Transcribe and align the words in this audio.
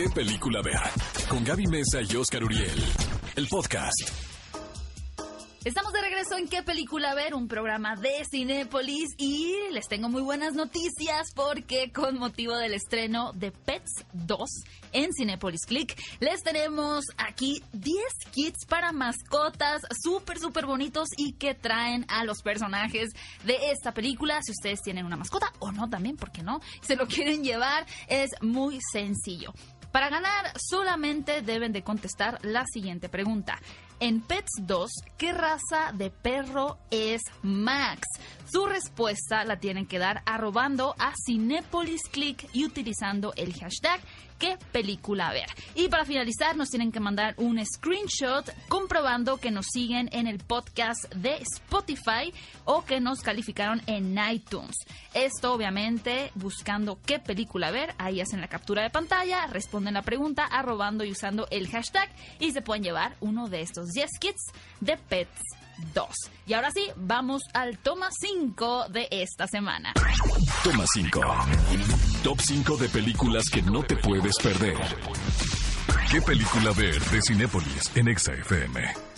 qué 0.00 0.08
película 0.08 0.62
ver. 0.62 0.80
Con 1.28 1.44
Gaby 1.44 1.66
Mesa 1.66 2.00
y 2.00 2.16
Oscar 2.16 2.42
Uriel. 2.42 2.82
El 3.36 3.46
podcast. 3.48 4.08
Estamos 5.62 5.92
de 5.92 6.00
regreso 6.00 6.38
en 6.38 6.48
¿Qué 6.48 6.62
película 6.62 7.14
ver? 7.14 7.34
Un 7.34 7.46
programa 7.46 7.96
de 7.96 8.24
Cinépolis 8.30 9.10
y 9.18 9.54
les 9.72 9.88
tengo 9.88 10.08
muy 10.08 10.22
buenas 10.22 10.54
noticias 10.54 11.34
porque 11.34 11.92
con 11.92 12.18
motivo 12.18 12.56
del 12.56 12.72
estreno 12.72 13.32
de 13.34 13.52
Pets 13.52 14.06
2 14.14 14.48
en 14.92 15.12
Cinépolis 15.12 15.66
Click 15.66 15.94
les 16.18 16.42
tenemos 16.42 17.04
aquí 17.18 17.62
10 17.74 17.94
kits 18.30 18.64
para 18.64 18.92
mascotas 18.92 19.82
súper 20.02 20.38
súper 20.38 20.64
bonitos 20.64 21.08
y 21.18 21.34
que 21.34 21.54
traen 21.54 22.06
a 22.08 22.24
los 22.24 22.40
personajes 22.40 23.10
de 23.44 23.70
esta 23.70 23.92
película. 23.92 24.40
Si 24.40 24.52
ustedes 24.52 24.80
tienen 24.80 25.04
una 25.04 25.18
mascota 25.18 25.52
o 25.58 25.72
no 25.72 25.90
también, 25.90 26.16
¿por 26.16 26.32
qué 26.32 26.42
no? 26.42 26.62
Se 26.80 26.96
lo 26.96 27.06
quieren 27.06 27.44
llevar, 27.44 27.84
es 28.08 28.30
muy 28.40 28.78
sencillo. 28.92 29.52
Para 29.92 30.08
ganar 30.08 30.52
solamente 30.56 31.42
deben 31.42 31.72
de 31.72 31.82
contestar 31.82 32.38
la 32.42 32.64
siguiente 32.72 33.08
pregunta. 33.08 33.58
En 33.98 34.20
Pets 34.20 34.62
2, 34.62 34.90
¿qué 35.18 35.32
raza 35.32 35.92
de 35.92 36.10
perro 36.10 36.78
es 36.90 37.20
Max? 37.42 38.00
Su 38.50 38.66
respuesta 38.66 39.44
la 39.44 39.60
tienen 39.60 39.86
que 39.86 40.00
dar 40.00 40.22
arrobando 40.26 40.96
a 40.98 41.12
Cinepolis 41.24 42.02
Click 42.10 42.48
y 42.52 42.64
utilizando 42.64 43.32
el 43.36 43.54
hashtag 43.54 44.00
qué 44.40 44.58
película 44.72 45.32
ver. 45.32 45.46
Y 45.76 45.88
para 45.88 46.04
finalizar, 46.04 46.56
nos 46.56 46.68
tienen 46.68 46.90
que 46.90 46.98
mandar 46.98 47.34
un 47.36 47.64
screenshot 47.64 48.50
comprobando 48.68 49.36
que 49.36 49.52
nos 49.52 49.66
siguen 49.72 50.08
en 50.10 50.26
el 50.26 50.38
podcast 50.38 51.14
de 51.14 51.36
Spotify 51.36 52.32
o 52.64 52.84
que 52.84 52.98
nos 52.98 53.20
calificaron 53.20 53.82
en 53.86 54.18
iTunes. 54.18 54.74
Esto 55.14 55.52
obviamente 55.52 56.32
buscando 56.34 56.98
qué 57.06 57.20
película 57.20 57.70
ver. 57.70 57.94
Ahí 57.98 58.20
hacen 58.20 58.40
la 58.40 58.48
captura 58.48 58.82
de 58.82 58.90
pantalla, 58.90 59.46
responden 59.46 59.94
la 59.94 60.02
pregunta 60.02 60.44
arrobando 60.44 61.04
y 61.04 61.12
usando 61.12 61.46
el 61.52 61.68
hashtag 61.68 62.08
y 62.40 62.50
se 62.50 62.62
pueden 62.62 62.82
llevar 62.82 63.14
uno 63.20 63.48
de 63.48 63.60
estos 63.60 63.90
10 63.90 64.10
kits 64.18 64.46
de 64.80 64.96
Pets 64.96 65.40
2. 65.94 66.08
Y 66.46 66.54
ahora 66.54 66.70
sí, 66.72 66.86
vamos 66.96 67.42
al 67.52 67.78
toma 67.78 68.08
5 68.10 68.88
de 68.88 69.08
esta 69.10 69.46
semana. 69.46 69.92
Toma 70.64 70.84
5. 70.92 71.20
Top 72.22 72.40
5 72.40 72.76
de 72.76 72.88
películas 72.88 73.44
que 73.50 73.62
no 73.62 73.82
te 73.82 73.96
puedes 73.96 74.36
perder. 74.36 74.76
¿Qué 76.10 76.20
película 76.20 76.72
ver 76.72 77.00
de 77.00 77.22
Cinépolis 77.22 77.96
en 77.96 78.08
Exa 78.08 78.32
FM? 78.32 79.09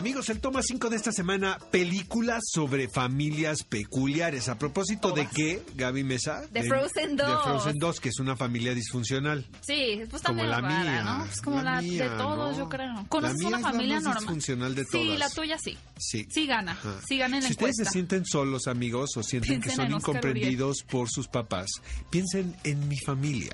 Amigos, 0.00 0.30
el 0.30 0.40
toma 0.40 0.62
5 0.62 0.88
de 0.88 0.96
esta 0.96 1.12
semana, 1.12 1.58
películas 1.70 2.40
sobre 2.50 2.88
familias 2.88 3.64
peculiares. 3.64 4.48
A 4.48 4.58
propósito 4.58 5.10
de 5.10 5.26
qué, 5.28 5.62
Gaby 5.74 6.04
Mesa? 6.04 6.40
De 6.50 6.62
Frozen 6.62 7.16
2. 7.16 7.28
De 7.28 7.36
Frozen 7.44 7.76
2, 7.78 8.00
que 8.00 8.08
es 8.08 8.18
una 8.18 8.34
familia 8.34 8.72
disfuncional. 8.72 9.44
Sí, 9.60 10.00
pues 10.08 10.22
Como 10.22 10.42
la 10.42 10.62
rara, 10.62 10.82
mía, 10.84 11.04
¿no? 11.04 11.24
Es 11.26 11.42
como 11.42 11.56
la 11.58 11.74
la, 11.74 11.82
mía, 11.82 12.08
de 12.08 12.16
todos, 12.16 12.56
¿no? 12.56 12.64
yo 12.64 12.68
creo. 12.70 12.94
La 12.94 13.04
¿Conoces 13.10 13.36
mía 13.40 13.48
una 13.48 13.56
es 13.58 13.62
la 13.62 13.70
familia 13.70 13.94
más 13.96 14.04
normal? 14.04 14.20
disfuncional 14.22 14.74
de 14.74 14.84
Sí, 14.84 14.90
todas. 14.90 15.18
la 15.18 15.28
tuya 15.28 15.58
sí. 15.58 15.76
Sí. 15.98 16.26
Sí 16.30 16.46
gana. 16.46 16.72
Ajá. 16.72 16.94
Sí 17.06 17.18
gana 17.18 17.36
en 17.36 17.42
la 17.42 17.48
si 17.48 17.52
ustedes 17.52 17.76
se 17.76 17.84
sienten 17.84 18.24
solos, 18.24 18.68
amigos, 18.68 19.10
o 19.18 19.22
sienten 19.22 19.60
que 19.60 19.68
son 19.70 19.92
incomprendidos 19.92 20.82
por 20.82 21.10
sus 21.10 21.28
papás, 21.28 21.68
piensen 22.08 22.56
en 22.64 22.88
mi 22.88 22.96
familia. 22.96 23.52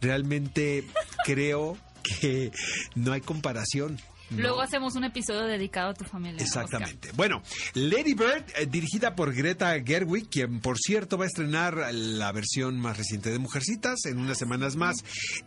Realmente 0.00 0.86
creo 1.26 1.76
que 2.02 2.50
no 2.94 3.12
hay 3.12 3.20
comparación. 3.20 4.00
¿No? 4.36 4.42
Luego 4.42 4.60
hacemos 4.62 4.94
un 4.96 5.04
episodio 5.04 5.42
dedicado 5.44 5.90
a 5.90 5.94
tu 5.94 6.04
familia. 6.04 6.42
Oscar. 6.42 6.64
Exactamente. 6.64 7.10
Bueno, 7.14 7.42
Lady 7.74 8.14
Bird, 8.14 8.44
eh, 8.56 8.66
dirigida 8.66 9.14
por 9.14 9.34
Greta 9.34 9.74
Gerwig, 9.84 10.28
quien 10.28 10.60
por 10.60 10.78
cierto 10.78 11.18
va 11.18 11.24
a 11.24 11.28
estrenar 11.28 11.92
la 11.92 12.32
versión 12.32 12.78
más 12.78 12.96
reciente 12.96 13.30
de 13.30 13.38
Mujercitas 13.38 14.04
en 14.06 14.18
unas 14.18 14.38
semanas 14.38 14.76
más. 14.76 14.96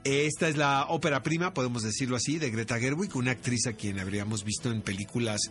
Esta 0.04 0.48
es 0.48 0.58
la 0.58 0.86
ópera 0.90 1.24
prima, 1.24 1.54
podemos 1.54 1.84
decirlo 1.84 2.16
así, 2.16 2.38
de 2.38 2.50
Greta 2.50 2.80
Gerwig, 2.80 3.16
una 3.16 3.32
actriz 3.32 3.68
a 3.68 3.74
quien 3.74 4.00
habríamos 4.00 4.44
visto 4.44 4.72
en 4.72 4.82
películas 4.82 5.42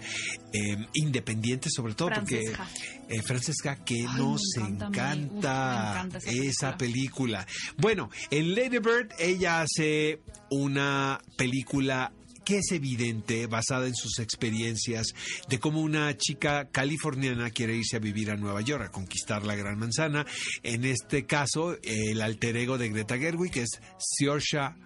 eh, 0.52 0.86
independientes, 0.94 1.72
sobre 1.74 1.94
todo 1.94 2.08
Francesca. 2.08 2.68
porque 3.08 3.16
eh, 3.16 3.22
Francesca, 3.22 3.76
que 3.84 4.06
Ay, 4.08 4.16
nos 4.18 4.42
encanta. 4.56 6.06
Uf, 6.08 6.26
esa 6.26 6.76
película. 6.76 6.84
película. 6.94 7.46
Bueno, 7.76 8.10
en 8.30 8.54
Lady 8.54 8.78
Bird 8.78 9.10
ella 9.18 9.62
hace 9.62 10.20
una 10.50 11.20
película 11.36 12.12
que 12.44 12.58
es 12.58 12.72
evidente, 12.72 13.46
basada 13.46 13.86
en 13.86 13.94
sus 13.94 14.18
experiencias, 14.18 15.14
de 15.48 15.58
cómo 15.58 15.80
una 15.80 16.16
chica 16.16 16.68
californiana 16.70 17.50
quiere 17.50 17.76
irse 17.76 17.96
a 17.96 18.00
vivir 18.00 18.30
a 18.30 18.36
Nueva 18.36 18.60
York, 18.60 18.84
a 18.84 18.90
conquistar 18.90 19.44
la 19.44 19.56
Gran 19.56 19.78
Manzana. 19.78 20.26
En 20.62 20.84
este 20.84 21.26
caso, 21.26 21.76
el 21.82 22.20
alter 22.20 22.56
ego 22.56 22.78
de 22.78 22.90
Greta 22.90 23.18
Gerwig 23.18 23.58
es 23.58 23.80
Saoirse 23.98 24.83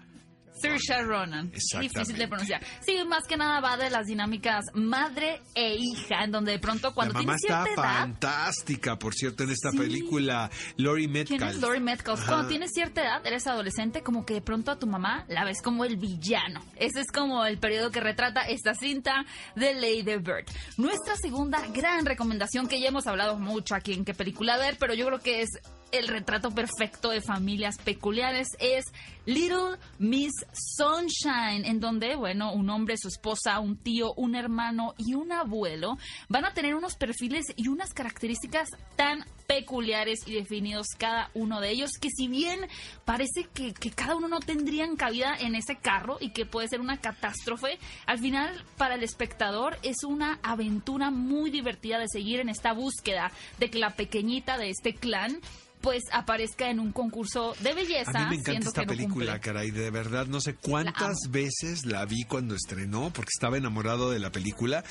Saoirse 0.61 1.01
Ronan. 1.03 1.51
Difícil 1.51 2.17
de 2.17 2.27
pronunciar. 2.27 2.61
Sí, 2.81 2.97
más 3.07 3.25
que 3.27 3.37
nada 3.37 3.59
va 3.61 3.77
de 3.77 3.89
las 3.89 4.05
dinámicas 4.07 4.65
madre 4.73 5.41
e 5.55 5.75
hija, 5.75 6.23
en 6.23 6.31
donde 6.31 6.51
de 6.53 6.59
pronto 6.59 6.93
cuando 6.93 7.13
la 7.13 7.19
mamá 7.21 7.35
tienes 7.37 7.43
está 7.43 7.63
cierta 7.65 7.81
edad... 7.81 7.99
fantástica, 8.01 8.99
por 8.99 9.13
cierto, 9.13 9.43
en 9.43 9.51
esta 9.51 9.71
Sí. 9.71 9.77
película. 9.77 10.49
Lori 10.77 11.03
¿Quién 11.03 11.13
Metcalf. 11.13 11.51
es 11.55 11.61
Lori 11.61 11.79
Metcalf? 11.79 12.19
Ajá. 12.21 12.27
Cuando 12.31 12.47
tienes 12.47 12.71
cierta 12.71 13.01
edad, 13.01 13.25
eres 13.25 13.47
adolescente, 13.47 14.01
como 14.01 14.25
que 14.25 14.33
de 14.35 14.41
pronto 14.41 14.71
a 14.71 14.79
tu 14.79 14.87
mamá 14.87 15.25
la 15.27 15.45
ves 15.45 15.61
como 15.61 15.85
el 15.85 15.97
villano. 15.97 16.61
Ese 16.75 17.01
es 17.01 17.07
como 17.11 17.45
el 17.45 17.57
periodo 17.57 17.91
que 17.91 17.99
retrata 17.99 18.41
esta 18.41 18.73
cinta 18.73 19.25
de 19.55 19.73
Lady 19.75 20.03
Bird. 20.17 20.45
Nuestra 20.77 21.15
segunda 21.15 21.61
gran 21.73 22.05
recomendación, 22.05 22.67
que 22.67 22.79
ya 22.79 22.87
hemos 22.89 23.07
hablado 23.07 23.37
mucho 23.37 23.75
aquí 23.75 23.93
en 23.93 24.05
qué 24.05 24.13
película 24.13 24.57
ver, 24.57 24.77
pero 24.79 24.93
yo 24.93 25.05
creo 25.05 25.19
que 25.19 25.41
es 25.41 25.49
el 25.91 26.07
retrato 26.07 26.51
perfecto 26.51 27.09
de 27.09 27.21
familias 27.21 27.77
peculiares, 27.83 28.47
es 28.59 28.85
Little 29.25 29.77
Miss 29.99 30.31
Sunshine, 30.53 31.65
en 31.65 31.79
donde, 31.79 32.15
bueno, 32.15 32.53
un 32.53 32.69
hombre, 32.69 32.97
su 32.97 33.09
esposa, 33.09 33.59
un 33.59 33.77
tío, 33.77 34.13
un 34.15 34.35
hermano 34.35 34.93
y 34.97 35.13
un 35.13 35.31
abuelo 35.31 35.97
van 36.29 36.45
a 36.45 36.53
tener 36.53 36.75
unos 36.75 36.95
perfiles 36.95 37.45
y 37.55 37.67
unas 37.67 37.93
características 37.93 38.69
tan 38.95 39.25
peculiares 39.47 40.19
y 40.27 40.33
definidos 40.33 40.87
cada 40.97 41.31
uno 41.33 41.59
de 41.59 41.71
ellos, 41.71 41.91
que 41.99 42.09
si 42.09 42.27
bien 42.27 42.59
parece 43.05 43.47
que, 43.53 43.73
que 43.73 43.91
cada 43.91 44.15
uno 44.15 44.27
no 44.27 44.39
tendrían 44.39 44.95
cabida 44.95 45.35
en 45.39 45.55
ese 45.55 45.75
carro 45.75 46.17
y 46.19 46.31
que 46.31 46.45
puede 46.45 46.67
ser 46.67 46.81
una 46.81 46.97
catástrofe, 46.97 47.79
al 48.05 48.19
final 48.19 48.63
para 48.77 48.95
el 48.95 49.03
espectador 49.03 49.77
es 49.81 50.03
una 50.03 50.39
aventura 50.43 51.09
muy 51.11 51.49
divertida 51.49 51.99
de 51.99 52.07
seguir 52.07 52.39
en 52.39 52.49
esta 52.49 52.73
búsqueda 52.73 53.31
de 53.59 53.69
que 53.69 53.79
la 53.79 53.95
pequeñita 53.95 54.57
de 54.57 54.69
este 54.69 54.93
clan 54.93 55.39
pues 55.81 56.03
aparezca 56.11 56.69
en 56.69 56.79
un 56.79 56.91
concurso 56.91 57.55
de 57.61 57.73
belleza. 57.73 58.11
A 58.15 58.23
mí 58.29 58.35
me 58.35 58.35
encanta 58.41 58.67
esta 58.67 58.81
no 58.81 58.87
película, 58.87 59.33
cumple. 59.33 59.39
caray. 59.39 59.71
De 59.71 59.89
verdad, 59.91 60.27
no 60.27 60.41
sé 60.41 60.55
cuántas 60.55 61.17
veces 61.29 61.85
la 61.85 62.05
vi 62.05 62.23
cuando 62.23 62.55
estrenó, 62.55 63.11
porque 63.13 63.29
estaba 63.33 63.57
enamorado 63.57 64.11
de 64.11 64.19
la 64.19 64.31
película. 64.31 64.83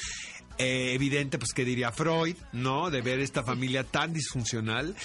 Eh, 0.59 0.93
evidente, 0.95 1.39
pues, 1.39 1.53
que 1.53 1.65
diría 1.65 1.93
Freud, 1.93 2.37
¿no? 2.53 2.91
De 2.91 3.01
ver 3.01 3.21
esta 3.21 3.45
familia 3.45 3.85
tan 3.85 4.13
disfuncional 4.13 4.97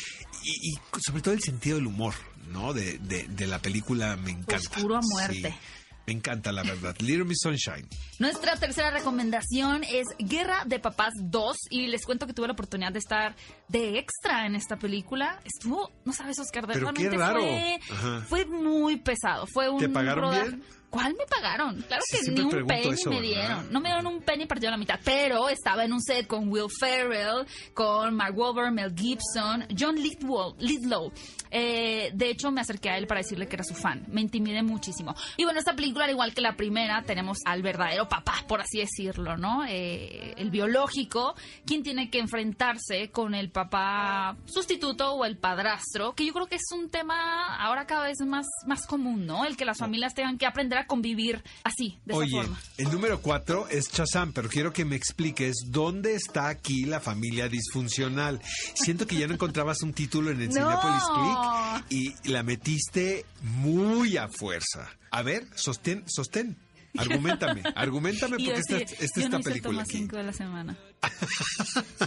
y, 0.43 0.71
y 0.71 0.79
sobre 1.05 1.21
todo 1.21 1.33
el 1.35 1.41
sentido 1.43 1.75
del 1.77 1.85
humor, 1.87 2.15
¿no? 2.49 2.73
De, 2.73 2.97
de- 2.97 3.27
de 3.27 3.47
la 3.47 3.59
película 3.59 4.15
me 4.15 4.31
encanta. 4.31 4.55
Oscuro 4.55 4.95
a 4.97 5.01
muerte. 5.03 5.51
Sí, 5.51 5.55
me 6.07 6.13
encanta, 6.13 6.51
la 6.51 6.63
verdad. 6.63 6.95
Little 6.99 7.23
Miss 7.25 7.37
Sunshine. 7.43 7.87
Nuestra 8.19 8.57
tercera 8.57 8.89
recomendación 8.91 9.83
es 9.83 10.07
Guerra 10.17 10.63
de 10.65 10.79
Papás 10.79 11.13
2 11.21 11.55
y 11.69 11.85
les 11.87 12.03
cuento 12.03 12.25
que 12.27 12.33
tuve 12.33 12.47
la 12.47 12.53
oportunidad 12.53 12.91
de 12.91 12.99
estar 12.99 13.35
de 13.73 13.97
extra 13.99 14.45
en 14.45 14.55
esta 14.55 14.77
película. 14.77 15.39
Estuvo, 15.43 15.91
no 16.05 16.13
sabes, 16.13 16.39
Oscar, 16.39 16.65
de 16.67 16.73
Pero 16.75 16.93
qué 16.93 17.09
realmente 17.09 17.17
raro. 17.17 17.41
Fue, 17.41 18.45
fue 18.45 18.45
muy 18.45 18.97
pesado. 18.97 19.45
Fue 19.47 19.67
un 19.67 19.79
¿Te 19.79 19.89
pagaron 19.89 20.23
rodaje- 20.25 20.49
bien? 20.49 20.63
¿Cuál 20.93 21.15
me 21.17 21.25
pagaron? 21.25 21.81
Claro 21.87 22.03
Sí, 22.05 22.17
que 22.23 22.31
ni 22.33 22.41
un 22.41 22.67
penny 22.67 22.89
eso, 22.89 23.09
me 23.09 23.15
¿verdad? 23.19 23.27
dieron. 23.27 23.73
No 23.73 23.79
me 23.81 23.89
dieron 23.89 24.05
un 24.05 24.21
penny 24.21 24.45
partido 24.45 24.67
a 24.67 24.71
la 24.73 24.77
mitad, 24.77 24.99
pero 25.03 25.49
estaba 25.49 25.83
en 25.85 25.91
un 25.91 25.99
set 25.99 26.27
con 26.27 26.49
Will 26.49 26.69
Ferrell, 26.69 27.47
con 27.73 28.13
Mark 28.13 28.37
Wahlberg, 28.37 28.71
Mel 28.71 28.93
Gibson, 28.95 29.65
John. 29.75 29.95
Lidlow. 29.95 31.11
Eh, 31.49 32.11
de 32.13 32.29
hecho, 32.29 32.51
me 32.51 32.61
acerqué 32.61 32.91
a 32.91 32.97
él 32.99 33.07
para 33.07 33.21
decirle 33.21 33.47
que 33.47 33.55
era 33.55 33.63
su 33.63 33.73
fan. 33.73 34.05
Me 34.07 34.21
intimidé 34.21 34.61
muchísimo. 34.61 35.15
Y 35.37 35.45
bueno, 35.45 35.57
esta 35.57 35.75
película, 35.75 36.05
al 36.05 36.11
igual 36.11 36.31
que 36.33 36.41
la 36.41 36.55
primera, 36.55 37.01
tenemos 37.01 37.39
al 37.45 37.63
verdadero 37.63 38.07
papá, 38.07 38.43
por 38.47 38.61
así 38.61 38.77
decirlo, 38.77 39.35
¿no? 39.35 39.65
Eh, 39.67 40.35
el 40.37 40.51
biológico, 40.51 41.33
quien 41.65 41.81
tiene 41.81 42.11
que 42.11 42.19
enfrentarse 42.19 43.09
con 43.09 43.33
el 43.33 43.49
papá 43.49 43.62
sustituto 44.45 45.13
o 45.13 45.25
el 45.25 45.37
padrastro, 45.37 46.13
que 46.13 46.25
yo 46.25 46.33
creo 46.33 46.47
que 46.47 46.55
es 46.55 46.71
un 46.73 46.89
tema 46.89 47.55
ahora 47.57 47.85
cada 47.85 48.05
vez 48.05 48.19
más, 48.25 48.45
más 48.67 48.85
común, 48.85 49.25
¿no? 49.25 49.45
El 49.45 49.57
que 49.57 49.65
las 49.65 49.77
familias 49.77 50.13
tengan 50.13 50.37
que 50.37 50.45
aprender 50.45 50.77
a 50.77 50.87
convivir 50.87 51.43
así, 51.63 51.99
de 52.05 52.13
Oye, 52.13 52.27
esa 52.27 52.37
forma. 52.47 52.59
el 52.77 52.91
número 52.91 53.21
cuatro 53.21 53.67
es 53.69 53.89
Chazam, 53.89 54.33
pero 54.33 54.49
quiero 54.49 54.73
que 54.73 54.85
me 54.85 54.95
expliques 54.95 55.55
dónde 55.67 56.15
está 56.15 56.47
aquí 56.47 56.85
la 56.85 56.99
familia 56.99 57.47
disfuncional. 57.49 58.39
Siento 58.75 59.07
que 59.07 59.15
ya 59.15 59.27
no 59.27 59.33
encontrabas 59.33 59.81
un 59.83 59.93
título 59.93 60.31
en 60.31 60.41
el 60.41 60.49
No. 60.53 60.53
Cinepolis 60.53 61.03
Click 61.13 61.85
y 62.25 62.29
la 62.31 62.43
metiste 62.43 63.25
muy 63.41 64.17
a 64.17 64.27
fuerza. 64.27 64.89
A 65.11 65.21
ver, 65.21 65.45
sostén, 65.55 66.03
sostén. 66.07 66.57
Argumentame, 66.97 67.63
argumentame 67.75 68.37
porque 68.37 68.59
esta, 68.59 68.77
esta, 68.77 69.21
yo 69.21 69.29
no 69.29 69.39
hice 69.39 69.49
el 69.49 69.53
película 69.53 69.71
toma 69.71 69.81
aquí. 69.83 69.97
5 69.97 70.15
de 70.17 70.23
la 70.23 70.33
semana. 70.33 70.77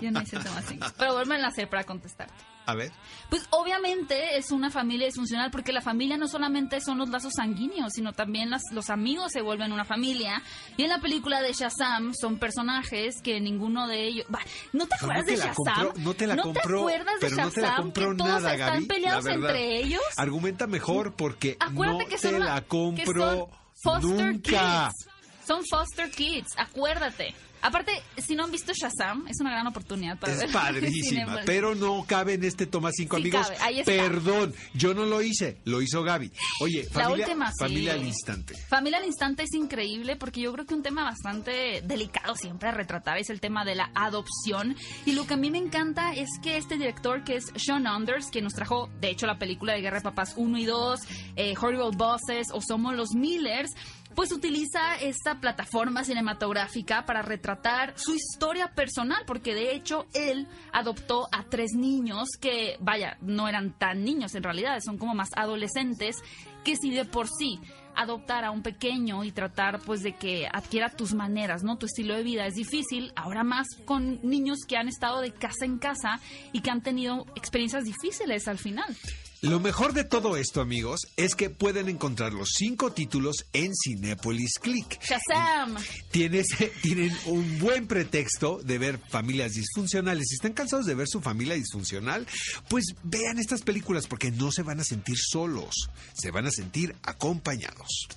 Yo 0.01 0.11
no 0.11 0.23
hice 0.23 0.39
toma 0.39 0.63
5. 0.63 0.87
Pero 0.99 1.15
vuelven 1.15 1.45
a 1.45 1.49
hacer 1.49 1.69
para 1.69 1.85
contestarte. 1.85 2.35
A 2.67 2.75
ver. 2.75 2.91
Pues 3.31 3.47
obviamente 3.51 4.37
es 4.39 4.51
una 4.51 4.71
familia 4.71 5.07
disfuncional 5.07 5.51
porque 5.53 5.73
la 5.73 5.81
familia 5.81 6.17
no 6.17 6.27
solamente 6.27 6.81
son 6.81 6.99
los 6.99 7.09
lazos 7.11 7.33
sanguíneos, 7.37 7.93
sino 7.95 8.13
también 8.13 8.51
las- 8.51 8.63
los 8.73 8.91
amigos 8.91 9.31
se 9.33 9.41
vuelven 9.41 9.73
una 9.73 9.85
familia. 9.85 10.43
Y 10.77 10.83
en 10.83 10.89
la 10.89 11.01
película 11.01 11.43
de 11.43 11.53
Shazam 11.53 12.13
son 12.21 12.39
personajes 12.39 13.21
que 13.23 13.41
ninguno 13.41 13.87
de 13.87 14.07
ellos... 14.09 14.27
Bah, 14.29 14.41
¿No 14.73 14.87
te 14.87 14.97
No 15.01 15.13
acuerdas 15.13 15.25
te 15.27 15.31
de 15.33 15.37
Shazam? 15.39 15.55
compró, 15.55 15.93
no 15.99 16.15
te 16.15 16.27
la 16.27 16.37
compró, 16.39 16.79
acuerdas 16.81 17.21
de 17.21 17.29
pero 17.31 17.37
no 17.45 17.51
te 17.51 17.61
la 17.61 17.69
Shazam? 17.69 17.83
compró 17.85 18.11
que 18.11 18.17
todos 18.17 18.31
nada, 18.43 18.53
están 18.55 18.73
Gaby. 18.75 18.87
peleados 18.87 19.27
entre 19.27 19.77
ellos. 19.81 20.03
Argumenta 20.17 20.67
mejor 20.67 21.15
porque 21.15 21.57
Acuérdate 21.61 22.05
no 22.05 22.09
que 22.11 22.17
te 22.19 22.33
la- 22.33 22.39
la 22.39 22.61
que 22.63 22.67
compro 22.67 23.31
son 23.31 23.66
foster 23.77 24.33
nunca. 24.33 24.91
kids. 24.91 25.09
Son 25.47 25.63
foster 25.69 26.11
kids, 26.11 26.49
acuérdate. 26.57 27.35
Aparte, 27.63 27.91
si 28.19 28.37
no 28.37 28.45
han 28.45 28.53
visto 28.53 28.73
Shazam, 28.75 29.27
es 29.29 29.41
una 29.41 29.51
gran 29.51 29.67
oportunidad 29.67 30.19
para 30.19 30.35
Es 30.35 30.39
ver. 30.41 30.53
padrísima, 30.53 31.09
Cinepolis. 31.23 31.45
pero 31.47 31.75
no 31.75 32.05
cabe 32.07 32.35
en 32.35 32.45
este 32.45 32.67
toma 32.67 32.91
5 32.93 33.17
Sí 33.17 33.23
amigos. 33.23 33.47
cabe, 33.47 33.57
ahí 33.63 33.81
está. 33.81 33.91
Perdón, 33.91 34.55
yo 34.75 34.93
no 34.95 35.07
lo 35.07 35.23
hice, 35.23 35.57
lo 35.65 35.81
hizo 35.81 36.03
Gaby. 36.05 36.31
Oye, 36.61 36.85
La 36.85 37.05
familia, 37.05 37.27
última, 37.27 37.49
sí. 37.49 37.55
familia 37.59 37.93
al 37.95 38.05
instante. 38.05 38.55
Familia 38.69 38.99
al 38.99 39.07
instante 39.07 39.43
es 39.45 39.55
increíble 39.55 40.17
porque 40.17 40.43
yo 40.43 40.53
creo 40.53 40.67
que 40.67 40.75
un 40.75 40.83
tema 40.83 41.03
bastante 41.05 41.81
delicado 41.83 42.37
siempre 42.37 42.69
a 42.69 42.73
retratar 42.73 43.17
es 43.19 43.31
el 43.31 43.41
tema 43.41 43.65
de 43.65 43.75
la 43.75 43.91
adopción. 43.95 44.77
Y 45.07 45.13
lo 45.13 45.27
que 45.27 45.35
a 45.35 45.39
mí 45.39 45.51
me 45.51 45.59
encanta 45.59 46.13
es 46.15 46.29
que 46.43 46.59
este 46.59 46.77
director 46.77 47.25
que 47.25 47.37
es 47.37 47.47
Sean 47.57 47.87
Anders, 47.87 48.31
que 48.31 48.43
nos 48.43 48.53
trajo 48.53 48.91
de 49.01 49.11
hecho 49.11 49.27
la 49.27 49.39
película 49.39 49.73
de 49.73 49.81
Guerra 49.81 49.99
de 49.99 50.05
Papás 50.05 50.35
1 50.37 50.59
y 50.59 50.67
2, 50.67 51.01
eh, 51.37 51.55
Horrible 51.61 51.91
Bosses 51.97 52.49
o 52.53 52.61
Somos 52.61 52.95
los 52.95 53.11
Millers, 53.15 53.71
pues 54.17 54.33
utiliza 54.33 54.97
esta 54.97 55.41
plataforma 55.41 56.03
cinematográfica 56.03 57.05
para 57.05 57.21
retratar 57.21 57.93
su 57.97 58.15
historia 58.15 58.73
personal, 58.75 59.23
porque 59.27 59.55
de 59.55 59.75
hecho 59.75 60.07
él 60.15 60.49
adoptó 60.73 61.29
a 61.31 61.45
tres 61.45 61.73
niños 61.75 62.31
que, 62.41 62.79
vaya, 62.81 63.19
no 63.21 63.47
eran 63.47 63.79
tan 63.79 64.05
niños 64.05 64.35
en 64.35 64.43
realidad, 64.43 64.81
son 64.83 64.97
como 64.97 65.15
más 65.15 65.29
adolescentes, 65.37 66.17
que 66.65 66.77
si 66.77 66.91
de 66.91 67.05
por 67.05 67.29
sí 67.29 67.61
adoptar 67.95 68.45
a 68.45 68.51
un 68.51 68.63
pequeño 68.63 69.23
y 69.23 69.33
tratar 69.33 69.81
pues 69.81 70.03
de 70.03 70.15
que 70.15 70.49
adquiera 70.51 70.89
tus 70.89 71.13
maneras, 71.15 71.63
¿no? 71.63 71.77
Tu 71.77 71.87
estilo 71.87 72.15
de 72.15 72.23
vida 72.23 72.47
es 72.47 72.55
difícil, 72.55 73.13
ahora 73.17 73.45
más 73.45 73.67
con 73.85 74.19
niños 74.23 74.61
que 74.67 74.79
han 74.79 74.89
estado 74.89 75.21
de 75.21 75.33
casa 75.33 75.67
en 75.67 75.79
casa 75.79 76.21
y 76.53 76.61
que 76.61 76.71
han 76.71 76.83
tenido 76.83 77.27
experiencias 77.37 77.85
difíciles 77.85 78.49
al 78.49 78.59
final. 78.59 78.97
Lo 79.43 79.61
mejor 79.61 79.93
de 79.93 80.05
todo 80.05 80.37
esto, 80.37 80.61
amigos, 80.61 81.01
es 81.17 81.35
que 81.35 81.51
pueden 81.51 81.89
encontrar 81.89 82.33
los 82.33 82.51
cinco 82.57 82.93
títulos 82.93 83.47
en 83.53 83.73
Cinépolis 83.75 84.59
Click. 84.61 84.99
Shazam. 85.03 85.77
Tienes, 86.11 86.47
tienen 86.83 87.17
un 87.27 87.59
buen 87.59 87.87
pretexto 87.87 88.61
de 88.63 88.79
ver 88.79 88.99
familias 89.11 89.53
disfuncionales. 89.53 90.29
Si 90.29 90.37
están 90.37 90.55
cansados 90.55 90.87
de 90.87 90.95
ver 90.95 91.07
su 91.09 91.21
familia 91.21 91.55
disfuncional, 91.55 92.27
pues 92.69 92.95
vean 93.03 93.39
estas 93.39 93.63
películas 93.63 94.07
porque 94.07 94.31
no 94.31 94.51
se 94.51 94.63
van 94.63 94.81
a 94.81 94.85
sentir 94.85 95.17
solos, 95.19 95.91
se 96.15 96.31
van 96.31 96.47
a 96.47 96.51
sentir 96.51 96.97
acompañados. 97.03 98.09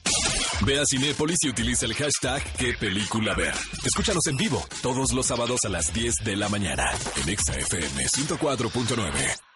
Ve 0.65 0.79
a 0.79 0.85
Cinépolis 0.85 1.37
y 1.41 1.49
utiliza 1.49 1.85
el 1.85 1.93
hashtag 1.95 2.43
qué 2.57 2.73
película 2.73 3.33
ver. 3.35 3.53
Escúchanos 3.83 4.25
en 4.27 4.37
vivo 4.37 4.65
todos 4.81 5.13
los 5.13 5.25
sábados 5.25 5.61
a 5.65 5.69
las 5.69 5.93
10 5.93 6.15
de 6.23 6.35
la 6.35 6.49
mañana 6.49 6.85
en 7.21 7.29
Exa 7.29 7.55
FM 7.55 8.07
104.9. 8.07 9.48